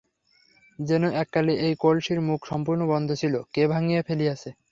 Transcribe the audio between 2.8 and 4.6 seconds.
বন্ধ ছিল, কে ভাঙিয়া ফেলিয়াছে।